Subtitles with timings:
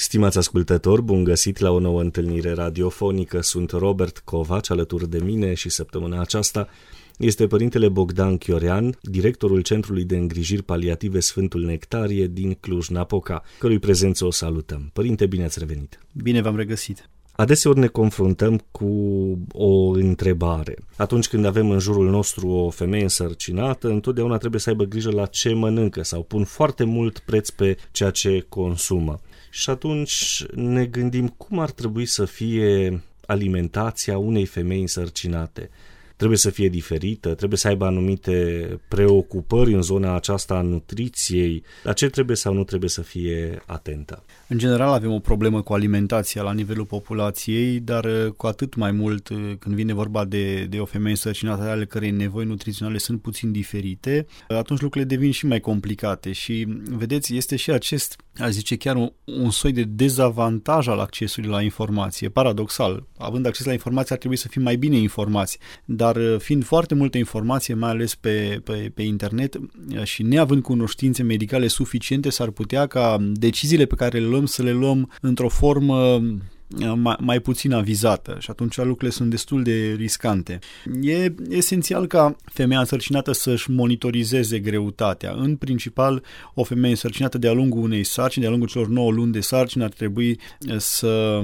[0.00, 3.40] Stimați ascultători, bun găsit la o nouă întâlnire radiofonică.
[3.40, 6.68] Sunt Robert Covaci alături de mine și săptămâna aceasta
[7.16, 14.24] este părintele Bogdan Chiorean, directorul Centrului de Îngrijiri Paliative Sfântul Nectarie din Cluj-Napoca, cărui prezență
[14.24, 14.90] o salutăm.
[14.92, 15.98] Părinte, bine ați revenit!
[16.12, 17.08] Bine v-am regăsit!
[17.32, 18.86] Adeseori ne confruntăm cu
[19.52, 20.76] o întrebare.
[20.96, 25.26] Atunci când avem în jurul nostru o femeie însărcinată, întotdeauna trebuie să aibă grijă la
[25.26, 29.20] ce mănâncă sau pun foarte mult preț pe ceea ce consumă.
[29.50, 35.70] Și atunci ne gândim cum ar trebui să fie alimentația unei femei însărcinate
[36.18, 41.92] trebuie să fie diferită, trebuie să aibă anumite preocupări în zona aceasta a nutriției, la
[41.92, 44.24] ce trebuie sau nu trebuie să fie atentă.
[44.48, 48.90] În general avem o problemă cu alimentația la nivelul populației, dar uh, cu atât mai
[48.90, 53.20] mult uh, când vine vorba de, de o femeie însărcinată ale cărei nevoi nutriționale sunt
[53.20, 58.76] puțin diferite, atunci lucrurile devin și mai complicate și vedeți, este și acest, aș zice
[58.76, 63.06] chiar un, un soi de dezavantaj al accesului la informație, paradoxal.
[63.18, 66.94] Având acces la informație ar trebui să fim mai bine informați, dar uh, fiind foarte
[66.94, 69.56] multă informație, mai ales pe, pe, pe internet
[70.02, 74.62] și neavând cunoștințe medicale suficiente, s-ar putea ca deciziile pe care le luăm luăm să
[74.62, 76.20] le luăm într-o formă
[76.94, 80.58] mai, mai puțin avizată și atunci lucrurile sunt destul de riscante.
[81.00, 85.32] E esențial ca femeia însărcinată să-și monitorizeze greutatea.
[85.32, 86.22] În principal,
[86.54, 89.90] o femeie însărcinată de-a lungul unei sarcini, de-a lungul celor 9 luni de sarcini, ar
[89.90, 90.38] trebui
[90.76, 91.42] să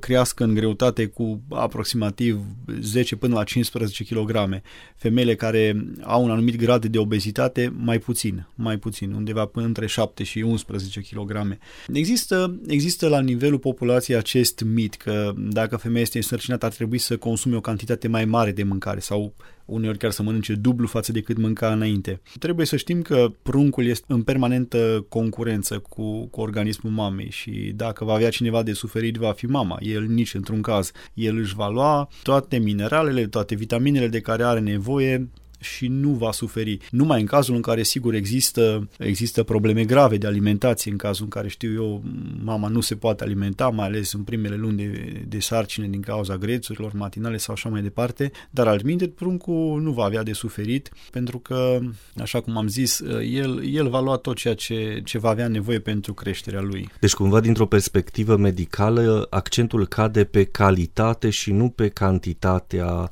[0.00, 2.40] crească în greutate cu aproximativ
[2.80, 4.62] 10 până la 15 kg.
[4.96, 9.86] Femeile care au un anumit grad de obezitate, mai puțin, mai puțin, undeva până între
[9.86, 11.58] 7 și 11 kg.
[11.92, 17.16] Există, există la nivelul populației acest mit că dacă femeia este însărcinată ar trebui să
[17.16, 21.20] consume o cantitate mai mare de mâncare sau uneori chiar să mănânce dublu față de
[21.20, 22.20] cât mânca înainte.
[22.38, 28.04] Trebuie să știm că pruncul este în permanentă concurență cu, cu organismul mamei și dacă
[28.04, 30.90] va avea cineva de suferit va fi mama, el nici într-un caz.
[31.14, 35.28] El își va lua toate mineralele, toate vitaminele de care are nevoie
[35.58, 36.78] și nu va suferi.
[36.90, 41.30] Numai în cazul în care, sigur, există, există probleme grave de alimentație, în cazul în
[41.30, 42.02] care, știu eu,
[42.44, 46.36] mama nu se poate alimenta, mai ales în primele luni de, de sarcine din cauza
[46.36, 51.38] grețurilor matinale sau așa mai departe, dar altminte pruncul nu va avea de suferit, pentru
[51.38, 51.78] că,
[52.20, 53.00] așa cum am zis,
[53.32, 56.88] el, el va lua tot ceea ce, ce va avea nevoie pentru creșterea lui.
[57.00, 63.08] Deci, cumva, dintr-o perspectivă medicală, accentul cade pe calitate și nu pe cantitatea uh,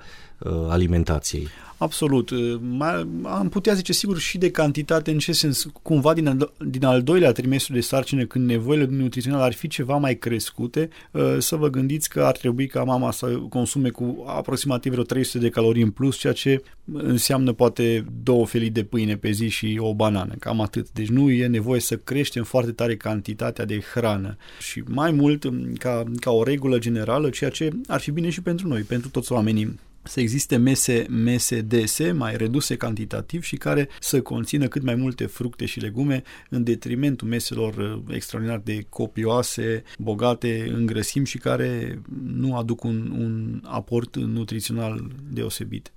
[0.69, 1.49] alimentației.
[1.77, 2.31] Absolut.
[2.60, 7.03] Mai, am putea zice sigur și de cantitate, în ce sens, cumva din, din al
[7.03, 11.69] doilea trimestru de sarcină, când nevoile nutriționale ar fi ceva mai crescute, uh, să vă
[11.69, 15.91] gândiți că ar trebui ca mama să consume cu aproximativ vreo 300 de calorii în
[15.91, 16.62] plus, ceea ce
[16.93, 20.91] înseamnă poate două felii de pâine pe zi și o banană, cam atât.
[20.91, 26.05] Deci nu e nevoie să creștem foarte tare cantitatea de hrană și mai mult, ca,
[26.21, 29.78] ca o regulă generală, ceea ce ar fi bine și pentru noi, pentru toți oamenii
[30.05, 35.27] să existe mese, mese dese, mai reduse cantitativ și care să conțină cât mai multe
[35.27, 42.01] fructe și legume în detrimentul meselor uh, extraordinar de copioase, bogate în grăsimi și care
[42.25, 45.93] nu aduc un, un aport nutrițional deosebit.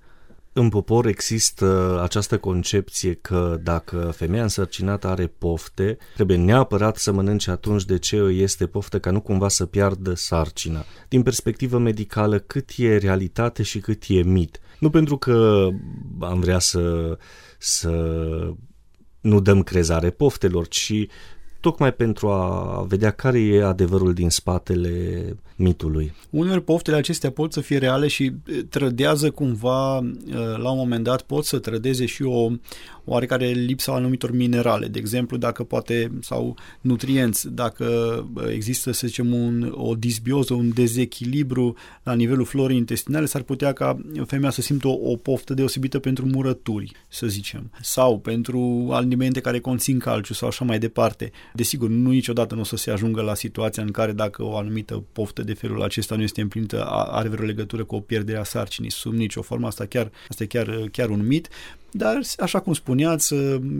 [0.58, 7.50] În popor există această concepție că dacă femeia însărcinată are pofte, trebuie neapărat să mănânce
[7.50, 10.84] atunci de ce este poftă ca nu cumva să piardă sarcina.
[11.08, 14.60] Din perspectivă medicală, cât e realitate și cât e mit.
[14.78, 15.68] Nu pentru că
[16.20, 17.16] am vrea să,
[17.58, 17.90] să
[19.20, 21.06] nu dăm crezare poftelor, ci
[21.60, 25.22] tocmai pentru a vedea care e adevărul din spatele
[25.56, 26.12] mitului.
[26.30, 28.32] Uneori poftele acestea pot să fie reale și
[28.68, 29.94] trădează cumva,
[30.56, 32.50] la un moment dat pot să trădeze și o
[33.04, 37.86] oarecare lipsa anumitor minerale, de exemplu dacă poate, sau nutrienți, dacă
[38.52, 43.98] există, să zicem, un, o disbioză, un dezechilibru la nivelul florii intestinale, s-ar putea ca
[44.26, 49.60] femeia să simtă o, o poftă deosebită pentru murături, să zicem, sau pentru alimente care
[49.60, 51.30] conțin calciu sau așa mai departe.
[51.58, 55.04] Desigur, nu niciodată nu o să se ajungă la situația în care dacă o anumită
[55.12, 58.90] poftă de felul acesta nu este împlinită, are vreo legătură cu o pierdere a sarcinii.
[58.90, 61.48] Sub nicio formă, asta chiar, asta e chiar, chiar un mit.
[61.90, 63.34] Dar, așa cum spuneați,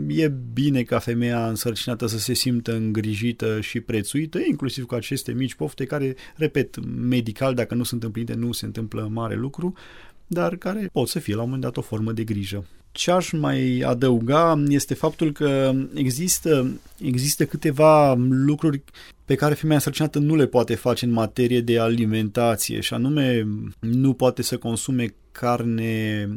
[0.07, 5.53] e bine ca femeia însărcinată să se simtă îngrijită și prețuită, inclusiv cu aceste mici
[5.53, 9.73] pofte care, repet, medical, dacă nu sunt împlinite, nu se întâmplă mare lucru,
[10.31, 12.65] dar care pot să fie la un moment dat o formă de grijă.
[12.91, 18.83] Ce aș mai adăuga este faptul că există, există câteva lucruri
[19.25, 23.47] pe care femeia însărcinată nu le poate face în materie de alimentație și anume
[23.79, 26.27] nu poate să consume carne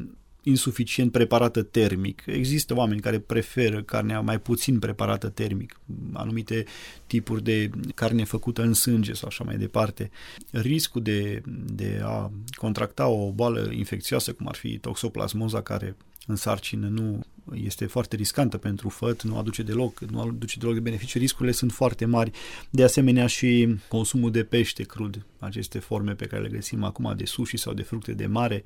[0.43, 2.23] insuficient preparată termic.
[2.27, 5.81] Există oameni care preferă carnea mai puțin preparată termic,
[6.13, 6.65] anumite
[7.07, 10.11] tipuri de carne făcută în sânge sau așa mai departe.
[10.51, 15.97] Riscul de, de a contracta o boală infecțioasă, cum ar fi toxoplasmoza, care
[16.27, 17.21] în sarcină nu
[17.55, 21.73] este foarte riscantă pentru făt, nu aduce deloc, nu aduce deloc de beneficii, riscurile sunt
[21.73, 22.31] foarte mari.
[22.71, 27.25] De asemenea și consumul de pește crud, aceste forme pe care le găsim acum de
[27.25, 28.65] sushi sau de fructe de mare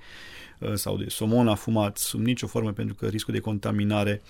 [0.58, 4.22] uh, sau de somon afumat, sub nicio formă pentru că riscul de contaminare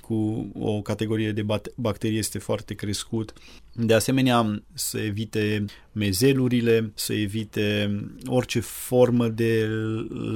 [0.00, 1.46] cu o categorie de
[1.76, 3.32] bacterii este foarte crescut.
[3.72, 9.68] De asemenea, să evite mezelurile, să evite orice formă de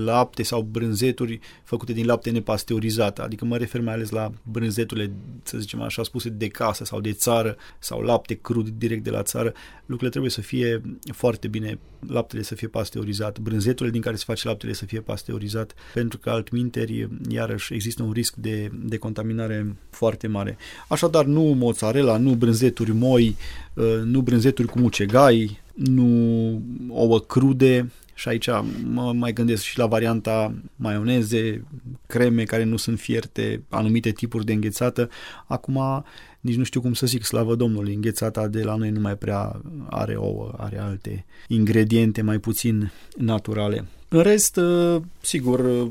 [0.04, 3.18] lapte sau brânzeturi făcute din lapte nepasteurizat.
[3.18, 5.12] Adică mă refer mai ales la brânzeturile,
[5.42, 9.22] să zicem așa spuse, de casă sau de țară sau lapte crud direct de la
[9.22, 9.52] țară.
[9.80, 10.82] Lucrurile trebuie să fie
[11.12, 11.78] foarte bine,
[12.08, 16.30] laptele să fie pasteurizat, brânzeturile din care se face laptele să fie pasteurizat, pentru că
[16.30, 20.56] altminteri, iarăși, există un risc de, de contaminare foarte mare.
[20.88, 23.36] Așadar, nu mozzarella, nu brânzeturi moi,
[23.74, 25.45] uh, nu brânzeturi cu mucegai,
[25.76, 28.48] nu ouă crude, și aici
[28.84, 31.64] mă mai gândesc și la varianta maioneze,
[32.06, 35.08] creme care nu sunt fierte, anumite tipuri de înghețată.
[35.46, 36.04] Acum
[36.40, 39.60] nici nu știu cum să zic, slavă Domnului, înghețata de la noi nu mai prea
[39.90, 43.84] are ouă, are alte ingrediente mai puțin naturale.
[44.08, 45.88] În rest, uh, sigur,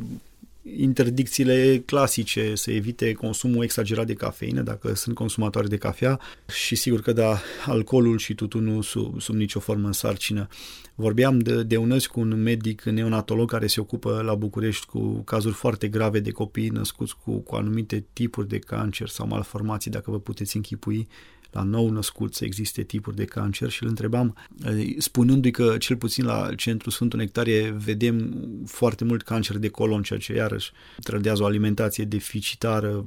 [0.78, 7.02] interdicțiile clasice, să evite consumul exagerat de cafeină dacă sunt consumatori de cafea și sigur
[7.02, 10.48] că da, alcoolul și tutunul sub, sub nicio formă în sarcină.
[10.96, 15.54] Vorbeam de, de unăzi cu un medic neonatolog care se ocupă la București cu cazuri
[15.54, 20.20] foarte grave de copii născuți cu, cu anumite tipuri de cancer sau malformații, dacă vă
[20.20, 21.08] puteți închipui
[21.56, 24.36] la nou născut să existe tipuri de cancer și îl întrebam,
[24.66, 28.34] eh, spunându-i că cel puțin la Centrul Sfântul Nectarie vedem
[28.66, 30.72] foarte mult cancer de colon, ceea ce iarăși
[31.04, 33.06] trădează o alimentație deficitară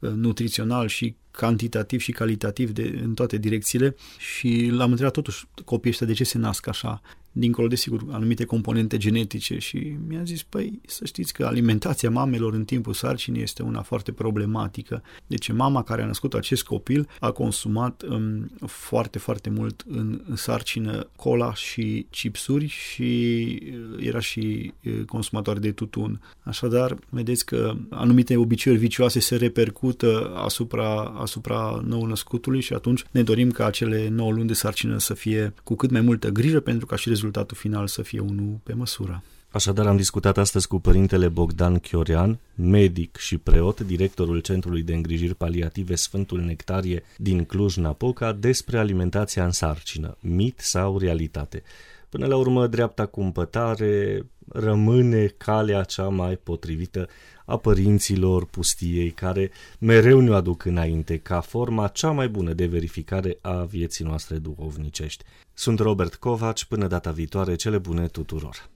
[0.00, 5.92] eh, nutrițional și cantitativ și calitativ de, în toate direcțiile și l-am întrebat totuși copiii
[5.92, 7.02] ăștia de ce se nasc așa
[7.36, 12.54] dincolo de sigur anumite componente genetice și mi-a zis, păi să știți că alimentația mamelor
[12.54, 15.02] în timpul sarcinii este una foarte problematică.
[15.26, 20.36] Deci mama care a născut acest copil a consumat um, foarte, foarte mult în, în
[20.36, 23.12] sarcină cola și chipsuri și
[23.62, 26.20] uh, era și uh, consumator de tutun.
[26.42, 33.50] Așadar, vedeți că anumite obiceiuri vicioase se repercută asupra, asupra nou-născutului și atunci ne dorim
[33.50, 36.96] ca acele 9 luni de sarcină să fie cu cât mai multă grijă pentru ca
[36.96, 39.22] și rezultatul final să fie unul pe măsură.
[39.54, 45.34] Așadar am discutat astăzi cu părintele Bogdan Chiorian, medic și preot, directorul Centrului de Îngrijiri
[45.34, 51.62] Paliative Sfântul Nectarie din Cluj-Napoca, despre alimentația în sarcină, mit sau realitate.
[52.08, 57.08] Până la urmă, dreapta cumpătare rămâne calea cea mai potrivită
[57.44, 63.38] a părinților pustiei, care mereu ne aduc înainte ca forma cea mai bună de verificare
[63.40, 65.24] a vieții noastre duhovnicești.
[65.54, 68.72] Sunt Robert Covaci, până data viitoare, cele bune tuturor!